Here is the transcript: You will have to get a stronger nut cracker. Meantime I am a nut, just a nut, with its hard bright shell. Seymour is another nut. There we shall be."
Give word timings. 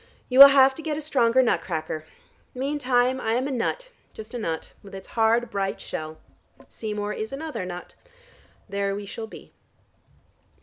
You 0.29 0.39
will 0.39 0.47
have 0.47 0.73
to 0.73 0.81
get 0.81 0.97
a 0.97 0.99
stronger 1.01 1.43
nut 1.43 1.61
cracker. 1.61 2.07
Meantime 2.55 3.21
I 3.21 3.33
am 3.33 3.47
a 3.47 3.51
nut, 3.51 3.91
just 4.15 4.33
a 4.33 4.39
nut, 4.39 4.73
with 4.81 4.95
its 4.95 5.09
hard 5.09 5.51
bright 5.51 5.79
shell. 5.79 6.17
Seymour 6.69 7.13
is 7.13 7.31
another 7.31 7.67
nut. 7.67 7.93
There 8.67 8.95
we 8.95 9.05
shall 9.05 9.27
be." 9.27 9.53